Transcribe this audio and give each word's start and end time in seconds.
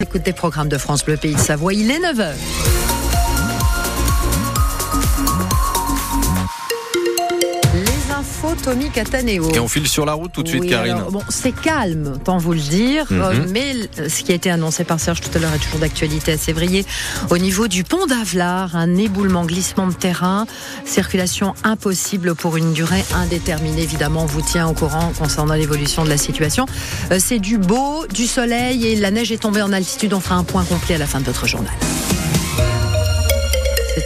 Écoute 0.00 0.22
des 0.22 0.32
programmes 0.32 0.68
de 0.68 0.78
France 0.78 1.04
Bleu 1.04 1.16
Pays 1.16 1.34
de 1.34 1.40
Savoie, 1.40 1.74
il 1.74 1.90
est 1.90 1.98
9h. 1.98 2.32
Tommy 8.56 8.90
Cataneo. 8.90 9.50
Et 9.54 9.58
on 9.58 9.68
file 9.68 9.86
sur 9.88 10.04
la 10.06 10.12
route 10.14 10.32
tout 10.32 10.42
de 10.42 10.48
suite, 10.48 10.62
Oui, 10.62 10.70
Karine. 10.70 10.94
alors, 10.94 11.10
bon, 11.10 11.22
c'est 11.28 11.52
calme, 11.52 12.18
tant 12.24 12.38
vous 12.38 12.52
le 12.52 12.58
dire, 12.60 13.06
Mhm. 13.10 13.20
euh, 13.22 13.34
mais 13.50 14.08
ce 14.08 14.22
qui 14.22 14.32
a 14.32 14.34
été 14.34 14.50
annoncé 14.50 14.84
par 14.84 15.00
Serge 15.00 15.20
tout 15.20 15.30
à 15.34 15.38
l'heure 15.38 15.52
est 15.54 15.58
toujours 15.58 15.80
d'actualité 15.80 16.32
à 16.32 16.38
Sévrier. 16.38 16.84
Au 17.30 17.38
niveau 17.38 17.68
du 17.68 17.84
pont 17.84 18.06
d'Avelard, 18.06 18.76
un 18.76 18.96
éboulement, 18.96 19.44
glissement 19.44 19.86
de 19.86 19.92
terrain, 19.94 20.46
circulation 20.84 21.54
impossible 21.64 22.34
pour 22.34 22.56
une 22.56 22.72
durée 22.72 23.04
indéterminée. 23.14 23.82
Évidemment, 23.82 24.22
on 24.22 24.26
vous 24.26 24.42
tient 24.42 24.66
au 24.68 24.72
courant 24.72 25.12
concernant 25.18 25.54
l'évolution 25.54 26.04
de 26.04 26.08
la 26.08 26.18
situation. 26.18 26.66
Euh, 27.12 27.18
c'est 27.20 27.38
du 27.38 27.58
beau, 27.58 28.06
du 28.12 28.26
soleil 28.26 28.86
et 28.86 28.96
la 28.96 29.10
neige 29.10 29.32
est 29.32 29.38
tombée 29.38 29.62
en 29.62 29.72
altitude. 29.72 30.14
On 30.14 30.20
fera 30.20 30.36
un 30.36 30.44
point 30.44 30.64
complet 30.64 30.94
à 30.96 30.98
la 30.98 31.06
fin 31.06 31.20
de 31.20 31.24
votre 31.24 31.46
journal. 31.46 31.72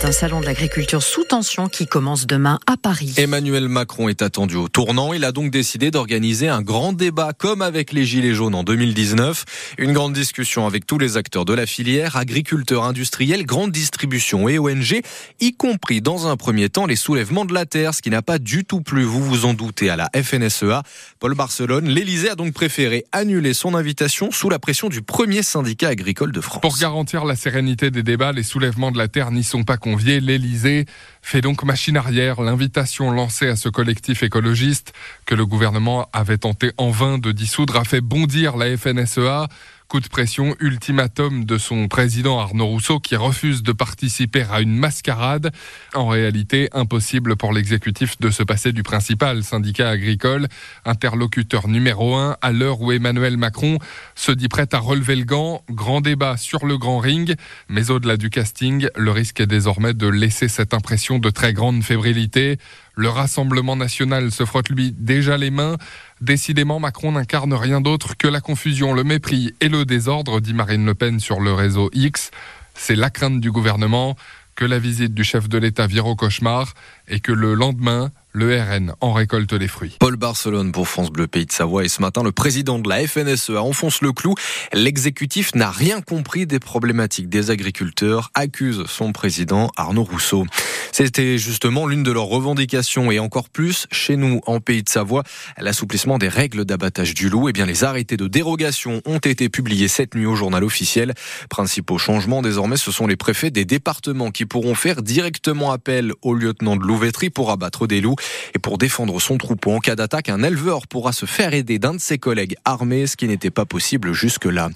C'est 0.02 0.08
un 0.08 0.12
salon 0.12 0.40
de 0.40 0.46
l'agriculture 0.46 1.00
sous 1.00 1.22
tension 1.22 1.68
qui 1.68 1.86
commence 1.86 2.26
demain 2.26 2.58
à 2.66 2.76
Paris. 2.76 3.14
Emmanuel 3.18 3.68
Macron 3.68 4.08
est 4.08 4.20
attendu 4.20 4.56
au 4.56 4.68
tournant. 4.68 5.12
Il 5.12 5.24
a 5.24 5.30
donc 5.30 5.52
décidé 5.52 5.92
d'organiser 5.92 6.48
un 6.48 6.60
grand 6.60 6.92
débat 6.92 7.32
comme 7.38 7.62
avec 7.62 7.92
les 7.92 8.04
Gilets 8.04 8.34
jaunes 8.34 8.56
en 8.56 8.64
2019. 8.64 9.44
Une 9.78 9.92
grande 9.92 10.12
discussion 10.12 10.66
avec 10.66 10.86
tous 10.86 10.98
les 10.98 11.16
acteurs 11.16 11.44
de 11.44 11.54
la 11.54 11.66
filière, 11.66 12.16
agriculteurs, 12.16 12.82
industriels, 12.82 13.46
grande 13.46 13.70
distribution 13.70 14.48
et 14.48 14.58
ONG, 14.58 15.02
y 15.38 15.52
compris 15.54 16.00
dans 16.00 16.26
un 16.26 16.36
premier 16.36 16.68
temps 16.68 16.86
les 16.86 16.96
soulèvements 16.96 17.44
de 17.44 17.54
la 17.54 17.64
terre, 17.64 17.94
ce 17.94 18.02
qui 18.02 18.10
n'a 18.10 18.22
pas 18.22 18.40
du 18.40 18.64
tout 18.64 18.80
plu, 18.80 19.04
vous 19.04 19.22
vous 19.22 19.44
en 19.44 19.54
doutez, 19.54 19.88
à 19.88 19.94
la 19.94 20.10
FNSEA. 20.20 20.82
Paul 21.20 21.36
Barcelone, 21.36 21.88
l'Élysée 21.88 22.30
a 22.30 22.34
donc 22.34 22.54
préféré 22.54 23.04
annuler 23.12 23.54
son 23.54 23.76
invitation 23.76 24.32
sous 24.32 24.50
la 24.50 24.58
pression 24.58 24.88
du 24.88 25.00
premier 25.00 25.44
syndicat 25.44 25.90
agricole 25.90 26.32
de 26.32 26.40
France. 26.40 26.60
Pour 26.60 26.76
garantir 26.76 27.24
la 27.24 27.36
sérénité 27.36 27.92
des 27.92 28.02
débats, 28.02 28.32
les 28.32 28.42
soulèvements 28.42 28.90
de 28.90 28.98
la 28.98 29.06
terre 29.06 29.30
n'y 29.30 29.44
sont 29.44 29.62
pas 29.62 29.76
conviés. 29.92 30.20
L'Élysée 30.20 30.86
fait 31.22 31.40
donc 31.40 31.64
machine 31.64 31.96
arrière. 31.96 32.42
L'invitation 32.42 33.10
lancée 33.10 33.48
à 33.48 33.56
ce 33.56 33.68
collectif 33.68 34.22
écologiste 34.22 34.92
que 35.24 35.34
le 35.34 35.46
gouvernement 35.46 36.08
avait 36.12 36.38
tenté 36.38 36.72
en 36.76 36.90
vain 36.90 37.18
de 37.18 37.32
dissoudre 37.32 37.76
a 37.76 37.84
fait 37.84 38.00
bondir 38.00 38.56
la 38.56 38.76
FNSEA. 38.76 39.48
Coup 39.92 40.00
de 40.00 40.08
pression, 40.08 40.56
ultimatum 40.58 41.44
de 41.44 41.58
son 41.58 41.86
président 41.86 42.38
Arnaud 42.38 42.64
Rousseau 42.64 42.98
qui 42.98 43.14
refuse 43.14 43.62
de 43.62 43.72
participer 43.72 44.42
à 44.50 44.62
une 44.62 44.74
mascarade. 44.74 45.52
En 45.92 46.08
réalité, 46.08 46.70
impossible 46.72 47.36
pour 47.36 47.52
l'exécutif 47.52 48.18
de 48.18 48.30
se 48.30 48.42
passer 48.42 48.72
du 48.72 48.82
principal 48.82 49.44
syndicat 49.44 49.90
agricole, 49.90 50.48
interlocuteur 50.86 51.68
numéro 51.68 52.14
un 52.14 52.38
à 52.40 52.52
l'heure 52.52 52.80
où 52.80 52.90
Emmanuel 52.90 53.36
Macron 53.36 53.76
se 54.14 54.32
dit 54.32 54.48
prêt 54.48 54.68
à 54.72 54.78
relever 54.78 55.14
le 55.14 55.24
gant. 55.24 55.62
Grand 55.70 56.00
débat 56.00 56.38
sur 56.38 56.64
le 56.64 56.78
grand 56.78 56.98
ring, 56.98 57.36
mais 57.68 57.90
au-delà 57.90 58.16
du 58.16 58.30
casting, 58.30 58.88
le 58.96 59.10
risque 59.10 59.40
est 59.40 59.46
désormais 59.46 59.92
de 59.92 60.06
laisser 60.06 60.48
cette 60.48 60.72
impression 60.72 61.11
de 61.18 61.30
très 61.30 61.52
grande 61.52 61.82
fébrilité. 61.82 62.58
Le 62.94 63.08
Rassemblement 63.08 63.76
national 63.76 64.30
se 64.30 64.44
frotte 64.44 64.68
lui 64.68 64.92
déjà 64.92 65.36
les 65.36 65.50
mains. 65.50 65.76
Décidément, 66.20 66.78
Macron 66.78 67.12
n'incarne 67.12 67.54
rien 67.54 67.80
d'autre 67.80 68.16
que 68.16 68.28
la 68.28 68.40
confusion, 68.40 68.92
le 68.92 69.04
mépris 69.04 69.54
et 69.60 69.68
le 69.68 69.84
désordre, 69.84 70.40
dit 70.40 70.54
Marine 70.54 70.84
Le 70.84 70.94
Pen 70.94 71.20
sur 71.20 71.40
le 71.40 71.52
réseau 71.52 71.90
X. 71.92 72.30
C'est 72.74 72.96
la 72.96 73.10
crainte 73.10 73.40
du 73.40 73.50
gouvernement 73.50 74.16
que 74.54 74.64
la 74.64 74.78
visite 74.78 75.14
du 75.14 75.24
chef 75.24 75.48
de 75.48 75.58
l'État 75.58 75.86
vire 75.86 76.06
au 76.06 76.16
cauchemar 76.16 76.74
et 77.08 77.20
que 77.20 77.32
le 77.32 77.54
lendemain, 77.54 78.10
le 78.32 78.58
RN 78.58 78.94
en 79.00 79.12
récolte 79.12 79.52
les 79.52 79.68
fruits. 79.68 79.96
Paul 80.00 80.16
Barcelone 80.16 80.72
pour 80.72 80.88
France 80.88 81.10
Bleu 81.10 81.26
Pays 81.26 81.46
de 81.46 81.52
Savoie 81.52 81.84
et 81.84 81.88
ce 81.88 82.00
matin 82.00 82.22
le 82.22 82.32
président 82.32 82.78
de 82.78 82.88
la 82.88 83.06
FNSEA 83.06 83.62
enfonce 83.62 84.00
le 84.00 84.12
clou. 84.12 84.34
L'exécutif 84.72 85.54
n'a 85.54 85.70
rien 85.70 86.00
compris 86.00 86.46
des 86.46 86.58
problématiques 86.58 87.28
des 87.28 87.50
agriculteurs, 87.50 88.30
accuse 88.34 88.84
son 88.86 89.12
président 89.12 89.70
Arnaud 89.76 90.04
Rousseau. 90.04 90.46
C'était 90.92 91.38
justement 91.38 91.86
l'une 91.86 92.02
de 92.02 92.12
leurs 92.12 92.26
revendications 92.26 93.10
et 93.10 93.18
encore 93.18 93.48
plus 93.48 93.86
chez 93.90 94.16
nous 94.16 94.40
en 94.46 94.60
Pays 94.60 94.82
de 94.82 94.88
Savoie, 94.88 95.22
l'assouplissement 95.58 96.18
des 96.18 96.28
règles 96.28 96.64
d'abattage 96.64 97.14
du 97.14 97.28
loup. 97.28 97.48
Eh 97.48 97.52
bien 97.52 97.66
les 97.66 97.84
arrêtés 97.84 98.16
de 98.16 98.28
dérogation 98.28 99.00
ont 99.06 99.18
été 99.18 99.48
publiés 99.48 99.88
cette 99.88 100.14
nuit 100.14 100.26
au 100.26 100.36
journal 100.36 100.64
officiel. 100.64 101.14
Principaux 101.48 101.98
changements 101.98 102.42
désormais, 102.42 102.76
ce 102.76 102.92
sont 102.92 103.06
les 103.06 103.16
préfets 103.16 103.50
des 103.50 103.64
départements 103.64 104.30
qui 104.30 104.46
pourront 104.46 104.74
faire 104.74 105.02
directement 105.02 105.72
appel 105.72 106.12
au 106.22 106.34
lieutenant 106.34 106.76
de 106.76 106.84
louveterie 106.84 107.30
pour 107.30 107.50
abattre 107.50 107.86
des 107.86 108.00
loups. 108.00 108.16
Et 108.54 108.58
pour 108.58 108.78
défendre 108.78 109.20
son 109.20 109.38
troupeau 109.38 109.72
en 109.72 109.78
cas 109.78 109.96
d'attaque, 109.96 110.28
un 110.28 110.42
éleveur 110.42 110.86
pourra 110.86 111.12
se 111.12 111.26
faire 111.26 111.54
aider 111.54 111.78
d'un 111.78 111.94
de 111.94 112.00
ses 112.00 112.18
collègues 112.18 112.56
armés, 112.64 113.06
ce 113.06 113.16
qui 113.16 113.26
n'était 113.28 113.50
pas 113.50 113.64
possible 113.64 114.12
jusque-là. 114.12 114.70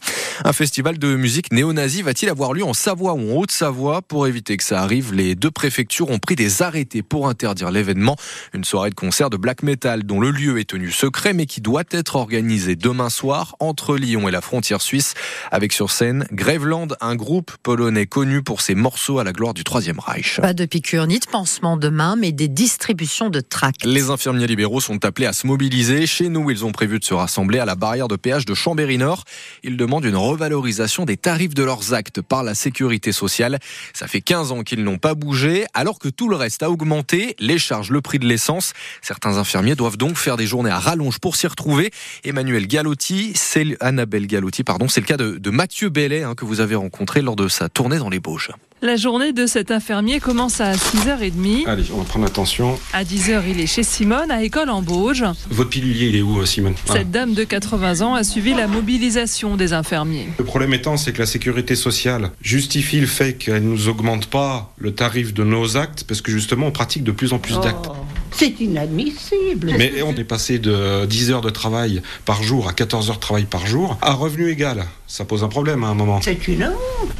Un 0.45 0.53
festival 0.53 0.99
de 0.99 1.17
musique 1.17 1.53
néo-nazie 1.53 2.03
va-t-il 2.03 2.29
avoir 2.29 2.53
lieu 2.53 2.65
en 2.65 2.75
Savoie 2.75 3.15
ou 3.15 3.33
en 3.33 3.37
Haute-Savoie? 3.37 4.03
Pour 4.03 4.27
éviter 4.27 4.57
que 4.57 4.65
ça 4.65 4.83
arrive, 4.83 5.13
les 5.13 5.35
deux 5.35 5.51
préfectures 5.51 6.11
ont 6.11 6.19
pris 6.19 6.37
des 6.37 6.63
arrêtés 6.63 7.03
pour 7.03 7.29
interdire 7.29 7.71
l'événement. 7.71 8.17
Une 8.53 8.65
soirée 8.65 8.91
de 8.91 8.95
concert 8.95 9.31
de 9.31 9.37
black 9.37 9.63
metal 9.63 10.05
dont 10.05 10.21
le 10.21 10.31
lieu 10.31 10.59
est 10.59 10.71
tenu 10.71 10.91
secret 10.91 11.33
mais 11.33 11.47
qui 11.47 11.61
doit 11.61 11.85
être 11.91 12.17
organisée 12.17 12.77
demain 12.77 13.11
soir 13.11 13.57
entre 13.61 13.97
Lyon 13.97 14.29
et 14.29 14.31
la 14.31 14.41
frontière 14.41 14.83
suisse 14.83 15.15
avec 15.51 15.73
sur 15.73 15.91
scène 15.91 16.27
Graveland, 16.33 16.89
un 17.01 17.17
groupe 17.17 17.53
polonais 17.63 18.07
connu 18.07 18.43
pour 18.43 18.61
ses 18.61 18.75
morceaux 18.75 19.19
à 19.19 19.25
la 19.25 19.33
gloire 19.33 19.55
du 19.55 19.65
Troisième 19.65 19.99
Reich. 19.99 20.41
Pas 20.41 20.55
de 20.55 20.65
piqûre 20.65 21.07
ni 21.07 21.19
de 21.19 21.27
pansement 21.27 21.77
demain, 21.77 22.17
mais 22.17 22.33
des 22.33 22.49
distributions 22.49 23.31
de 23.31 23.36
Les 23.85 24.11
infirmiers 24.11 24.47
libéraux 24.47 24.81
sont 24.81 25.05
appelés 25.05 25.27
à 25.27 25.33
se 25.33 25.47
mobiliser. 25.47 26.07
Chez 26.07 26.29
nous, 26.29 26.51
ils 26.51 26.65
ont 26.65 26.73
prévu 26.73 26.99
de 26.99 27.05
se 27.05 27.15
rassembler 27.15 27.59
à 27.59 27.65
la 27.65 27.75
barrière 27.75 28.09
de 28.09 28.17
péage 28.17 28.45
de 28.45 28.55
Chambéry-Nord. 28.55 29.25
Ils 29.63 29.77
demandent 29.77 30.05
une 30.05 30.17
revalorisation 30.17 31.05
des 31.05 31.17
tarifs 31.17 31.55
de 31.55 31.63
leurs 31.63 31.95
actes 31.95 32.21
par 32.21 32.43
la 32.43 32.55
sécurité 32.55 33.13
sociale. 33.13 33.59
Ça 33.93 34.07
fait 34.07 34.21
15 34.21 34.53
ans 34.53 34.63
qu'ils 34.63 34.85
n'ont 34.85 34.99
pas 34.99 35.15
bougé, 35.15 35.67
alors 35.75 35.99
que 35.99 36.09
tout 36.09 36.29
le 36.29 36.37
reste 36.37 36.63
a 36.63 36.71
augmenté, 36.71 37.37
les 37.39 37.59
charges, 37.59 37.91
le 37.91 38.01
prix 38.01 38.19
de 38.19 38.27
l'essence. 38.27 38.73
Certains 39.03 39.39
infirmiers 39.39 39.75
doivent 39.75 39.97
donc 39.97 40.17
faire 40.17 40.37
des 40.37 40.47
journées 40.47 40.71
à 40.71 40.79
rallonge 40.79 41.19
pour 41.19 41.37
s'y 41.37 41.47
retrouver. 41.47 41.91
Emmanuel 42.25 42.67
Galotti, 42.67 43.33
c'est 43.35 43.77
Annabelle 43.81 44.27
Galotti, 44.27 44.65
pardon, 44.65 44.89
c'est 44.89 45.01
le 45.01 45.07
cas 45.07 45.17
de, 45.17 45.39
de 45.39 45.51
Mathieu 45.51 45.89
Bellet 45.89 46.23
hein, 46.23 46.35
que 46.35 46.45
vous 46.45 46.61
avez 46.61 46.75
rencontré 46.75 47.23
lors 47.23 47.37
de 47.37 47.49
sa 47.49 47.69
tournée 47.69 47.99
dans 47.99 48.11
les 48.11 48.21
Bauges. 48.21 48.51
La 48.83 48.97
journée 48.97 49.33
de 49.33 49.47
cet 49.47 49.71
infirmier 49.71 50.21
commence 50.21 50.61
à 50.61 50.73
6h30. 50.75 51.67
Allez, 51.67 51.85
on 51.95 51.99
va 51.99 52.05
prendre 52.05 52.27
attention. 52.27 52.79
À 52.93 53.05
10h, 53.05 53.41
il 53.49 53.59
est 53.59 53.67
chez 53.67 53.83
Simone, 53.83 54.31
à 54.31 54.43
École 54.43 54.69
en 54.69 54.83
Bauge. 54.83 55.25
Votre 55.49 55.71
pilulier, 55.71 56.09
il 56.09 56.17
est 56.17 56.21
où, 56.21 56.39
euh, 56.41 56.45
Simone 56.45 56.75
Ah. 56.91 56.93
Cette 56.93 57.11
dame 57.11 57.33
de 57.33 57.43
80 57.45 58.03
ans 58.03 58.15
a 58.15 58.23
suivi 58.23 58.53
la 58.53 58.67
mobilisation 58.67 59.57
des 59.57 59.73
infirmiers. 59.73 60.29
Le 60.39 60.45
problème 60.45 60.75
étant, 60.75 60.99
c'est 60.99 61.15
que 61.15 61.21
la 61.21 61.27
sécurité 61.27 61.75
sociale 61.75 62.31
justifie 62.43 63.01
le 63.01 63.07
fait 63.07 63.33
qu'elle 63.39 63.65
ne 63.65 63.71
nous 63.71 63.89
augmente 63.89 64.27
pas 64.27 64.75
le 64.77 64.95
tarif 64.95 65.33
de 65.33 65.43
nos 65.43 65.79
actes, 65.79 66.05
parce 66.07 66.21
que 66.21 66.31
justement, 66.31 66.67
on 66.67 66.71
pratique 66.71 67.03
de 67.03 67.13
plus 67.13 67.33
en 67.33 67.39
plus 67.39 67.59
d'actes. 67.61 67.89
C'est 68.37 68.61
inadmissible. 68.61 69.75
Mais 69.79 70.03
on 70.03 70.15
est 70.15 70.25
passé 70.25 70.59
de 70.59 71.07
10 71.07 71.31
heures 71.31 71.41
de 71.41 71.51
travail 71.51 72.03
par 72.25 72.43
jour 72.43 72.69
à 72.69 72.73
14 72.73 73.09
heures 73.11 73.17
de 73.17 73.21
travail 73.21 73.45
par 73.45 73.67
jour 73.67 73.97
à 74.03 74.13
revenu 74.13 74.51
égal. 74.51 74.85
Ça 75.09 75.25
pose 75.25 75.45
un 75.45 75.49
problème 75.49 75.85
à 75.85 75.87
un 75.89 75.95
moment. 75.95 76.21
C'est 76.21 76.49
une 76.49 76.65
honte. 76.65 76.73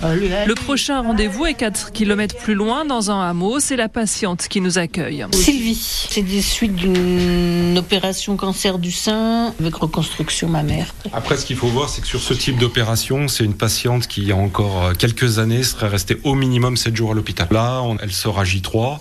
Allez, 0.03 0.33
allez. 0.33 0.47
Le 0.47 0.55
prochain 0.55 1.01
rendez-vous 1.03 1.47
est 1.47 1.55
4 1.55 1.93
km 1.93 2.37
plus 2.37 2.55
loin, 2.55 2.85
dans 2.85 3.11
un 3.13 3.21
hameau. 3.21 3.61
C'est 3.61 3.77
la 3.77 3.89
patiente 3.89 4.49
qui 4.49 4.61
nous 4.61 4.77
accueille. 4.79 5.25
Sylvie, 5.33 6.07
c'est 6.11 6.23
des 6.23 6.43
suites 6.43 6.75
d'une 6.75 7.79
opération 7.79 8.37
cancer 8.37 8.79
du 8.79 8.91
sein 8.91 9.55
avec 9.61 9.77
reconstruction 9.77 10.49
mammaire. 10.49 10.95
Après, 11.13 11.37
ce 11.37 11.47
qu'il 11.47 11.57
faut 11.57 11.69
voir, 11.69 11.89
c'est 11.89 12.01
que 12.03 12.09
sur 12.09 12.21
ce 12.21 12.35
type 12.35 12.59
d'opération, 12.59 13.29
c'est 13.29 13.45
une 13.45 13.55
patiente 13.55 14.09
qui, 14.09 14.23
il 14.23 14.29
y 14.29 14.33
a 14.33 14.37
encore 14.37 14.85
euh, 14.87 14.93
quelques 14.93 15.39
années, 15.39 15.63
serait 15.63 15.89
restée 15.89 16.17
au 16.25 16.35
minimum 16.35 16.77
7 16.77 16.95
jours 16.97 17.13
à 17.13 17.15
l'hôpital. 17.15 17.47
Là, 17.53 17.83
on- 17.83 17.97
elle 17.99 18.13
sera 18.13 18.43
J3. 18.45 18.99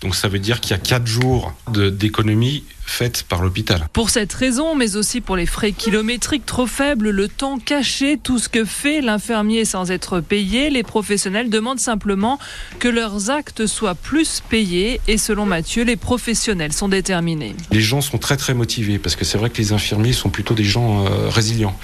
Donc 0.00 0.14
ça 0.14 0.28
veut 0.28 0.38
dire 0.38 0.60
qu'il 0.60 0.72
y 0.72 0.74
a 0.74 0.78
4 0.78 1.06
jours 1.06 1.54
d'économie 1.70 2.64
faite 2.86 3.24
par 3.28 3.42
l'hôpital. 3.42 3.88
Pour 3.92 4.10
cette 4.10 4.32
raison, 4.32 4.74
mais 4.74 4.96
aussi 4.96 5.20
pour 5.20 5.36
les 5.36 5.46
frais 5.46 5.72
kilométriques 5.72 6.46
trop 6.46 6.66
faibles, 6.66 7.10
le 7.10 7.28
temps 7.28 7.58
caché, 7.58 8.18
tout 8.22 8.38
ce 8.38 8.48
que 8.48 8.64
fait 8.64 9.00
l'infirmier 9.00 9.64
sans 9.64 9.90
être 9.90 10.20
payé, 10.20 10.70
les 10.70 10.82
professionnels 10.82 11.50
demandent 11.50 11.80
simplement 11.80 12.38
que 12.78 12.88
leurs 12.88 13.30
actes 13.30 13.66
soient 13.66 13.94
plus 13.94 14.40
payés. 14.48 15.00
Et 15.08 15.18
selon 15.18 15.46
Mathieu, 15.46 15.82
les 15.84 15.96
professionnels 15.96 16.72
sont 16.72 16.88
déterminés. 16.88 17.54
Les 17.70 17.80
gens 17.80 18.00
sont 18.00 18.18
très 18.18 18.36
très 18.36 18.54
motivés 18.54 18.98
parce 18.98 19.16
que 19.16 19.24
c'est 19.24 19.38
vrai 19.38 19.50
que 19.50 19.58
les 19.58 19.72
infirmiers 19.72 20.12
sont 20.12 20.30
plutôt 20.30 20.54
des 20.54 20.64
gens 20.64 21.04
euh, 21.06 21.28
résilients. 21.28 21.76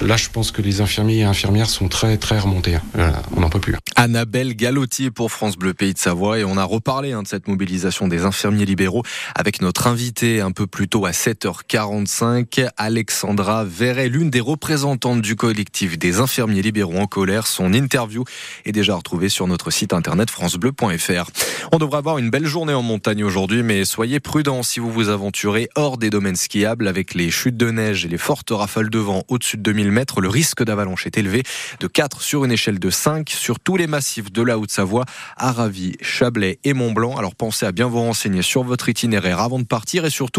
Là, 0.00 0.16
je 0.16 0.28
pense 0.28 0.50
que 0.50 0.62
les 0.62 0.80
infirmiers 0.80 1.18
et 1.18 1.24
infirmières 1.24 1.70
sont 1.70 1.88
très 1.88 2.16
très 2.18 2.38
remontés. 2.38 2.74
hein. 2.76 2.82
Voilà, 2.94 3.22
on 3.34 3.40
n'en 3.40 3.48
peut 3.50 3.60
plus. 3.60 3.74
Annabelle 3.96 4.54
Galotti 4.54 5.10
pour 5.10 5.32
France 5.32 5.56
Bleu 5.56 5.72
Pays 5.74 5.94
de 5.94 5.98
Savoie 5.98 6.38
et 6.38 6.44
on 6.44 6.56
a 6.56 6.64
reparlé 6.64 7.12
hein, 7.12 7.22
de 7.22 7.28
cette 7.28 7.48
mobilisation 7.48 8.08
des 8.08 8.24
infirmiers 8.24 8.66
libéraux 8.66 9.02
avec 9.34 9.62
notre 9.62 9.86
invité 9.86 10.41
un 10.42 10.52
peu 10.52 10.66
plus 10.66 10.88
tôt 10.88 11.06
à 11.06 11.12
7h45. 11.12 12.68
Alexandra 12.76 13.64
Verret, 13.64 14.08
l'une 14.08 14.30
des 14.30 14.40
représentantes 14.40 15.22
du 15.22 15.36
collectif 15.36 15.98
des 15.98 16.20
infirmiers 16.20 16.62
libéraux 16.62 16.98
en 16.98 17.06
colère. 17.06 17.46
Son 17.46 17.72
interview 17.72 18.24
est 18.64 18.72
déjà 18.72 18.96
retrouvée 18.96 19.28
sur 19.28 19.46
notre 19.46 19.70
site 19.70 19.92
internet 19.92 20.30
francebleu.fr. 20.30 21.30
On 21.70 21.78
devrait 21.78 21.98
avoir 21.98 22.18
une 22.18 22.30
belle 22.30 22.46
journée 22.46 22.74
en 22.74 22.82
montagne 22.82 23.24
aujourd'hui, 23.24 23.62
mais 23.62 23.84
soyez 23.84 24.20
prudents 24.20 24.62
si 24.62 24.80
vous 24.80 24.90
vous 24.90 25.08
aventurez 25.08 25.68
hors 25.76 25.96
des 25.96 26.10
domaines 26.10 26.36
skiables 26.36 26.88
avec 26.88 27.14
les 27.14 27.30
chutes 27.30 27.56
de 27.56 27.70
neige 27.70 28.04
et 28.04 28.08
les 28.08 28.18
fortes 28.18 28.50
rafales 28.50 28.90
de 28.90 28.98
vent 28.98 29.22
au-dessus 29.28 29.56
de 29.56 29.62
2000 29.62 29.92
mètres. 29.92 30.20
Le 30.20 30.28
risque 30.28 30.64
d'avalanche 30.64 31.06
est 31.06 31.16
élevé 31.16 31.44
de 31.80 31.86
4 31.86 32.20
sur 32.20 32.44
une 32.44 32.52
échelle 32.52 32.78
de 32.78 32.90
5 32.90 33.30
sur 33.30 33.60
tous 33.60 33.76
les 33.76 33.86
massifs 33.86 34.32
de 34.32 34.42
la 34.42 34.58
Haute-Savoie, 34.58 35.04
Aravis, 35.36 35.96
Chablais 36.00 36.58
et 36.64 36.74
Mont-Blanc. 36.74 37.16
Alors 37.16 37.34
pensez 37.34 37.66
à 37.66 37.72
bien 37.72 37.86
vous 37.86 38.00
renseigner 38.00 38.42
sur 38.42 38.64
votre 38.64 38.88
itinéraire 38.88 39.40
avant 39.40 39.58
de 39.58 39.64
partir 39.64 40.04
et 40.04 40.10
surtout 40.10 40.31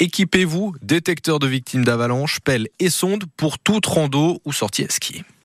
équipez-vous 0.00 0.74
détecteur 0.82 1.38
de 1.38 1.46
victimes 1.46 1.84
d'avalanche, 1.84 2.40
pelle 2.40 2.68
et 2.78 2.90
sonde 2.90 3.24
pour 3.36 3.58
toute 3.58 3.86
rando 3.86 4.40
ou 4.44 4.52
sortie 4.52 4.84
à 4.84 4.88
ski. 4.88 5.22